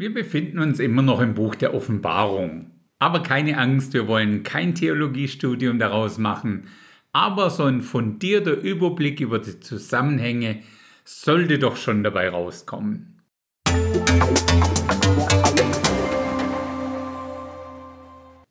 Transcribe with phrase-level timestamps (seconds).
[0.00, 2.70] Wir befinden uns immer noch im Buch der Offenbarung.
[2.98, 6.68] Aber keine Angst, wir wollen kein Theologiestudium daraus machen,
[7.12, 10.62] aber so ein fundierter Überblick über die Zusammenhänge
[11.04, 13.20] sollte doch schon dabei rauskommen.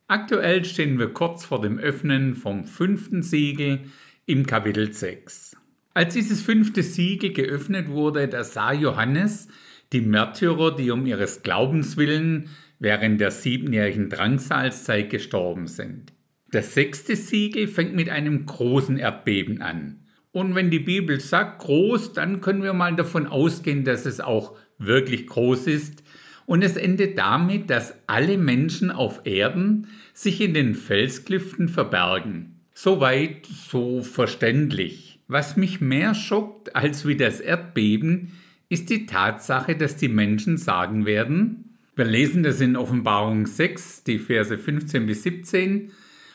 [0.06, 3.80] Aktuell stehen wir kurz vor dem Öffnen vom fünften Siegel
[4.24, 5.56] im Kapitel 6.
[5.94, 9.48] Als dieses fünfte Siegel geöffnet wurde, da sah Johannes
[9.92, 12.50] die Märtyrer, die um ihres Glaubens willen
[12.80, 16.12] während der siebenjährigen Drangsalzeit gestorben sind.
[16.50, 20.00] Das sechste Siegel fängt mit einem großen Erdbeben an.
[20.32, 24.56] Und wenn die Bibel sagt groß, dann können wir mal davon ausgehen, dass es auch
[24.78, 26.02] wirklich groß ist.
[26.46, 32.60] Und es endet damit, dass alle Menschen auf Erden sich in den Felsklüften verbergen.
[32.72, 35.20] Soweit so verständlich.
[35.28, 38.32] Was mich mehr schockt als wie das Erdbeben,
[38.70, 44.18] ist die Tatsache, dass die Menschen sagen werden, wir lesen das in Offenbarung 6, die
[44.18, 45.90] Verse 15 bis 17,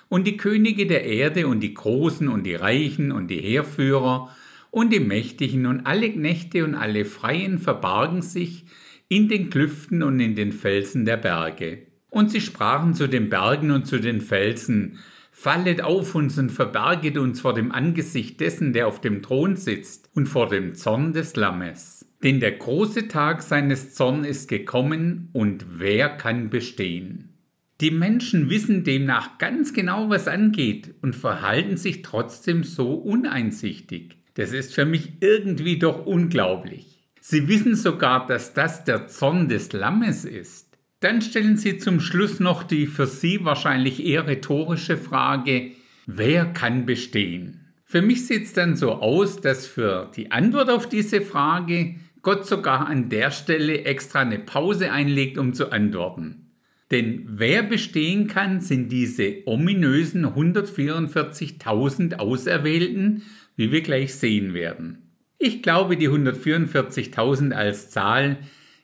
[0.10, 4.30] und die Könige der Erde und die Großen und die Reichen und die Heerführer
[4.70, 8.66] und die Mächtigen und alle Knechte und alle Freien verbargen sich
[9.08, 11.88] in den Klüften und in den Felsen der Berge.
[12.10, 15.00] Und sie sprachen zu den Bergen und zu den Felsen,
[15.38, 20.10] Fallet auf uns und verberget uns vor dem Angesicht dessen, der auf dem Thron sitzt,
[20.14, 22.10] und vor dem Zorn des Lammes.
[22.24, 27.34] Denn der große Tag seines Zorns ist gekommen, und wer kann bestehen?
[27.82, 34.18] Die Menschen wissen demnach ganz genau, was angeht und verhalten sich trotzdem so uneinsichtig.
[34.36, 37.10] Das ist für mich irgendwie doch unglaublich.
[37.20, 40.75] Sie wissen sogar, dass das der Zorn des Lammes ist.
[41.06, 45.70] Dann stellen Sie zum Schluss noch die für Sie wahrscheinlich eher rhetorische Frage,
[46.08, 47.60] wer kann bestehen?
[47.84, 52.48] Für mich sieht es dann so aus, dass für die Antwort auf diese Frage Gott
[52.48, 56.50] sogar an der Stelle extra eine Pause einlegt, um zu antworten.
[56.90, 63.22] Denn wer bestehen kann, sind diese ominösen 144.000 Auserwählten,
[63.56, 65.12] wie wir gleich sehen werden.
[65.38, 68.40] Ich glaube, die 144.000 als Zahl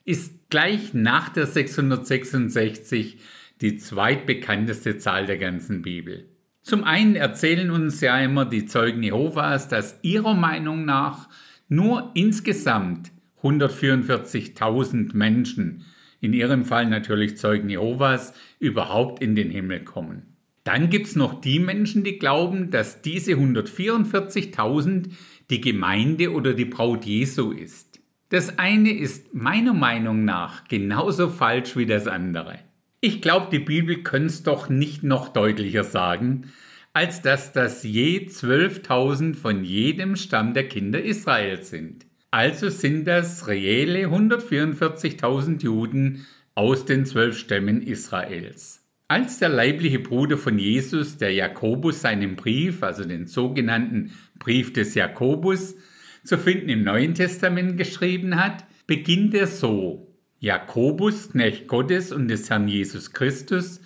[0.05, 3.17] ist gleich nach der 666
[3.61, 6.25] die zweitbekannteste Zahl der ganzen Bibel.
[6.63, 11.29] Zum einen erzählen uns ja immer die Zeugen Jehovas, dass ihrer Meinung nach
[11.67, 15.85] nur insgesamt 144.000 Menschen,
[16.19, 20.35] in ihrem Fall natürlich Zeugen Jehovas, überhaupt in den Himmel kommen.
[20.63, 25.09] Dann gibt es noch die Menschen, die glauben, dass diese 144.000
[25.49, 28.00] die Gemeinde oder die Braut Jesu ist.
[28.31, 32.59] Das eine ist meiner Meinung nach genauso falsch wie das andere.
[33.01, 36.49] Ich glaube, die Bibel könnte es doch nicht noch deutlicher sagen,
[36.93, 42.05] als dass das je 12.000 von jedem Stamm der Kinder Israels sind.
[42.31, 46.25] Also sind das reelle 144.000 Juden
[46.55, 48.87] aus den zwölf Stämmen Israels.
[49.09, 54.95] Als der leibliche Bruder von Jesus, der Jakobus, seinen Brief, also den sogenannten Brief des
[54.95, 55.75] Jakobus,
[56.23, 60.07] zu finden im Neuen Testament geschrieben hat, beginnt er so.
[60.39, 63.81] Jakobus, Knecht Gottes und des Herrn Jesus Christus,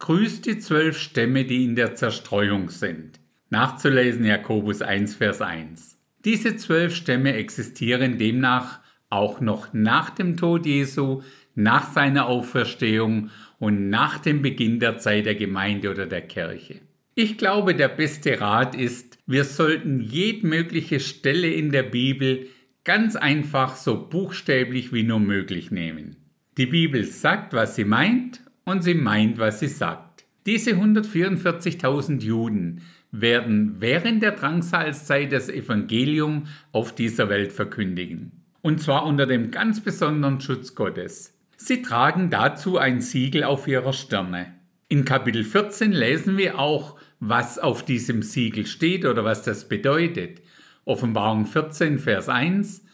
[0.00, 3.20] grüßt die zwölf Stämme, die in der Zerstreuung sind.
[3.50, 5.98] Nachzulesen Jakobus 1, Vers 1.
[6.24, 11.22] Diese zwölf Stämme existieren demnach auch noch nach dem Tod Jesu,
[11.54, 16.80] nach seiner Auferstehung und nach dem Beginn der Zeit der Gemeinde oder der Kirche.
[17.14, 22.46] Ich glaube, der beste Rat ist, wir sollten jedmögliche Stelle in der Bibel
[22.82, 26.16] ganz einfach so buchstäblich wie nur möglich nehmen.
[26.56, 30.24] Die Bibel sagt, was sie meint und sie meint, was sie sagt.
[30.46, 32.80] Diese 144.000 Juden
[33.12, 38.32] werden während der Drangsalzzeit das Evangelium auf dieser Welt verkündigen.
[38.62, 41.34] Und zwar unter dem ganz besonderen Schutz Gottes.
[41.56, 44.54] Sie tragen dazu ein Siegel auf ihrer Stirne.
[44.88, 50.40] In Kapitel 14 lesen wir auch, was auf diesem Siegel steht oder was das bedeutet.
[50.84, 52.84] Offenbarung 14, Vers 1.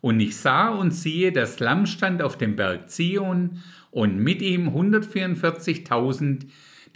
[0.00, 3.60] Und ich sah und siehe, das Lamm stand auf dem Berg Zion
[3.90, 6.46] und mit ihm 144.000,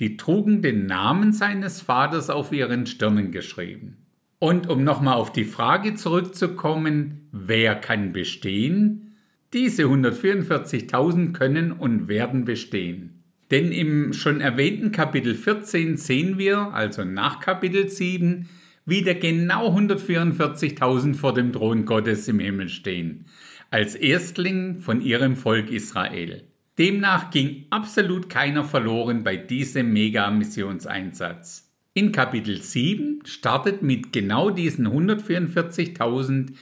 [0.00, 3.98] die trugen den Namen seines Vaters auf ihren Stirnen geschrieben.
[4.38, 9.16] Und um nochmal auf die Frage zurückzukommen, wer kann bestehen?
[9.52, 13.15] Diese 144.000 können und werden bestehen.
[13.50, 18.48] Denn im schon erwähnten Kapitel 14 sehen wir, also nach Kapitel 7,
[18.84, 23.26] wieder genau 144.000 vor dem Thron Gottes im Himmel stehen,
[23.70, 26.44] als Erstling von ihrem Volk Israel.
[26.78, 31.72] Demnach ging absolut keiner verloren bei diesem Mega-Missionseinsatz.
[31.94, 36.52] In Kapitel 7 startet mit genau diesen 144.000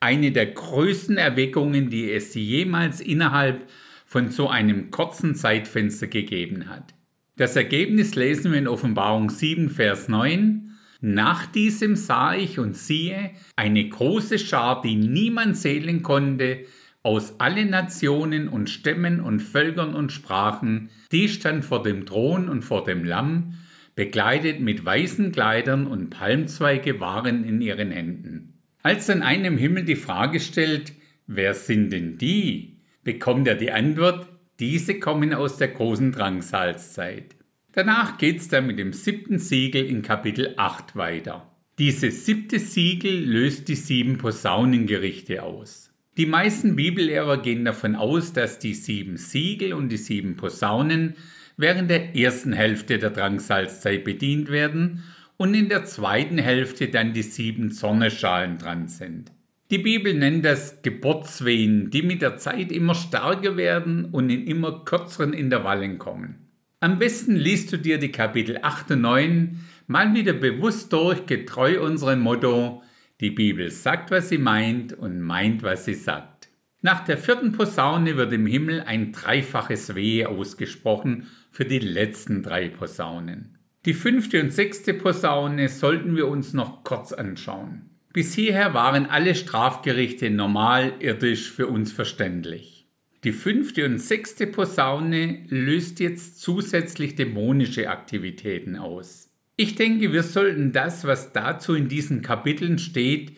[0.00, 3.68] eine der größten Erweckungen, die es jemals innerhalb
[4.08, 6.94] von so einem kurzen Zeitfenster gegeben hat.
[7.36, 10.70] Das Ergebnis lesen wir in Offenbarung 7, Vers 9.
[11.02, 16.64] Nach diesem sah ich und siehe eine große Schar, die niemand zählen konnte,
[17.02, 22.62] aus allen Nationen und Stämmen und Völkern und Sprachen, die stand vor dem Thron und
[22.62, 23.58] vor dem Lamm,
[23.94, 28.54] bekleidet mit weißen Kleidern und Palmzweige waren in ihren Händen.
[28.82, 30.94] Als dann einem Himmel die Frage stellt,
[31.26, 34.26] wer sind denn die, bekommt er die Antwort,
[34.60, 37.36] diese kommen aus der großen Drangsalzzeit.
[37.72, 41.54] Danach geht's dann mit dem siebten Siegel in Kapitel 8 weiter.
[41.78, 45.92] Dieses siebte Siegel löst die sieben Posaunengerichte aus.
[46.16, 51.14] Die meisten Bibellehrer gehen davon aus, dass die sieben Siegel und die sieben Posaunen
[51.56, 55.04] während der ersten Hälfte der Drangsalzzeit bedient werden
[55.36, 59.30] und in der zweiten Hälfte dann die sieben Zorneschalen dran sind.
[59.70, 64.82] Die Bibel nennt das Geburtswehen, die mit der Zeit immer stärker werden und in immer
[64.86, 66.48] kürzeren Intervallen kommen.
[66.80, 71.84] Am besten liest du dir die Kapitel 8 und 9 mal wieder bewusst durch, getreu
[71.84, 72.82] unserem Motto,
[73.20, 76.48] die Bibel sagt, was sie meint und meint, was sie sagt.
[76.80, 82.70] Nach der vierten Posaune wird im Himmel ein dreifaches Wehe ausgesprochen für die letzten drei
[82.70, 83.58] Posaunen.
[83.84, 87.97] Die fünfte und sechste Posaune sollten wir uns noch kurz anschauen.
[88.12, 92.86] Bis hierher waren alle Strafgerichte normal irdisch für uns verständlich.
[93.24, 99.30] Die fünfte und sechste Posaune löst jetzt zusätzlich dämonische Aktivitäten aus.
[99.56, 103.32] Ich denke, wir sollten das, was dazu in diesen Kapiteln steht,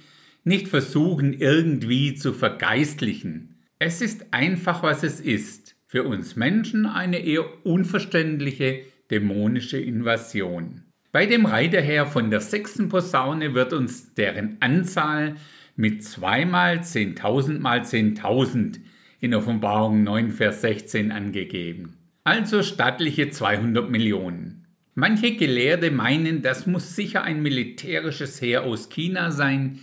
[0.45, 3.59] nicht versuchen irgendwie zu vergeistlichen.
[3.79, 5.77] Es ist einfach, was es ist.
[5.87, 10.85] Für uns Menschen eine eher unverständliche dämonische Invasion.
[11.13, 15.35] Bei dem Reiterheer von der sechsten Posaune wird uns deren Anzahl
[15.75, 18.79] mit zweimal 10.000 mal 10.000
[19.19, 21.97] in Offenbarung 9, Vers 16 angegeben.
[22.23, 24.67] Also stattliche 200 Millionen.
[24.95, 29.81] Manche Gelehrte meinen, das muss sicher ein militärisches Heer aus China sein.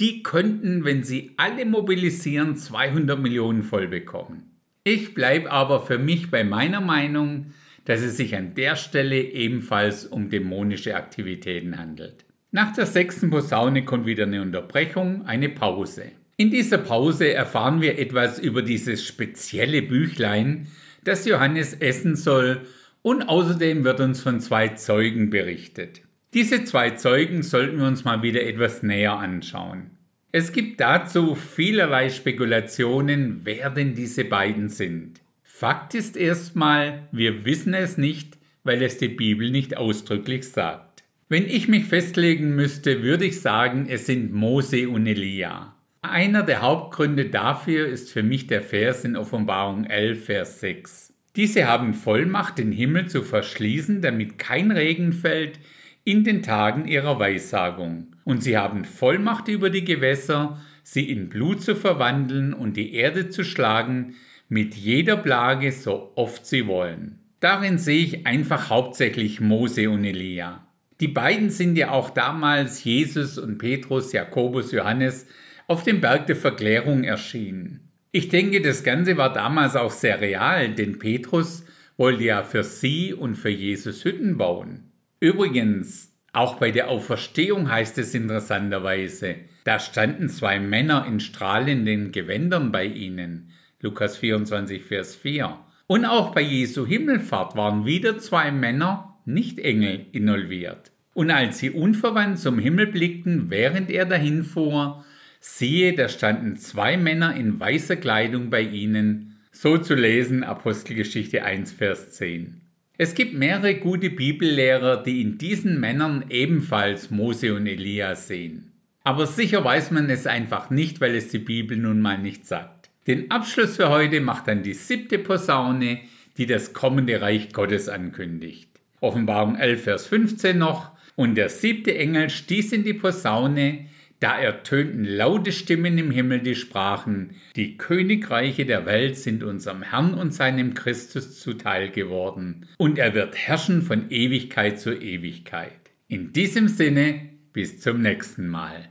[0.00, 4.50] Die könnten, wenn sie alle mobilisieren, 200 Millionen voll bekommen.
[4.82, 7.52] Ich bleibe aber für mich bei meiner Meinung,
[7.84, 12.24] dass es sich an der Stelle ebenfalls um dämonische Aktivitäten handelt.
[12.50, 16.12] Nach der sechsten Posaune kommt wieder eine Unterbrechung, eine Pause.
[16.36, 20.68] In dieser Pause erfahren wir etwas über dieses spezielle Büchlein,
[21.04, 22.62] das Johannes essen soll
[23.02, 26.00] und außerdem wird uns von zwei Zeugen berichtet.
[26.32, 29.90] Diese zwei Zeugen sollten wir uns mal wieder etwas näher anschauen.
[30.32, 35.20] Es gibt dazu vielerlei Spekulationen, wer denn diese beiden sind.
[35.56, 41.04] Fakt ist erstmal, wir wissen es nicht, weil es die Bibel nicht ausdrücklich sagt.
[41.28, 45.76] Wenn ich mich festlegen müsste, würde ich sagen, es sind Mose und Elia.
[46.02, 51.14] Einer der Hauptgründe dafür ist für mich der Vers in Offenbarung 11, Vers 6.
[51.36, 55.60] Diese haben Vollmacht, den Himmel zu verschließen, damit kein Regen fällt
[56.02, 58.08] in den Tagen ihrer Weissagung.
[58.24, 63.28] Und sie haben Vollmacht über die Gewässer, sie in Blut zu verwandeln und die Erde
[63.28, 64.16] zu schlagen,
[64.48, 67.18] mit jeder Plage, so oft sie wollen.
[67.40, 70.66] Darin sehe ich einfach hauptsächlich Mose und Elia.
[71.00, 75.26] Die beiden sind ja auch damals Jesus und Petrus, Jakobus, Johannes
[75.66, 77.90] auf dem Berg der Verklärung erschienen.
[78.12, 81.64] Ich denke, das Ganze war damals auch sehr real, denn Petrus
[81.96, 84.92] wollte ja für sie und für Jesus Hütten bauen.
[85.20, 92.70] Übrigens, auch bei der Auferstehung heißt es interessanterweise, da standen zwei Männer in strahlenden Gewändern
[92.70, 93.50] bei ihnen.
[93.84, 95.58] Lukas 24, Vers 4.
[95.86, 100.90] Und auch bei Jesu Himmelfahrt waren wieder zwei Männer, nicht Engel, involviert.
[101.12, 105.04] Und als sie unverwandt zum Himmel blickten, während er dahin fuhr,
[105.38, 111.70] Siehe, da standen zwei Männer in weißer Kleidung bei ihnen, so zu lesen Apostelgeschichte 1,
[111.72, 112.62] Vers 10.
[112.96, 118.72] Es gibt mehrere gute Bibellehrer, die in diesen Männern ebenfalls Mose und Elia sehen.
[119.02, 122.73] Aber sicher weiß man es einfach nicht, weil es die Bibel nun mal nicht sagt.
[123.06, 126.00] Den Abschluss für heute macht dann die siebte Posaune,
[126.38, 128.68] die das kommende Reich Gottes ankündigt.
[129.00, 130.92] Offenbarung 11, Vers 15 noch.
[131.16, 133.86] Und der siebte Engel stieß in die Posaune,
[134.20, 140.14] da ertönten laute Stimmen im Himmel, die sprachen, die Königreiche der Welt sind unserem Herrn
[140.14, 145.72] und seinem Christus zuteil geworden, und er wird herrschen von Ewigkeit zu Ewigkeit.
[146.08, 147.20] In diesem Sinne,
[147.52, 148.88] bis zum nächsten Mal.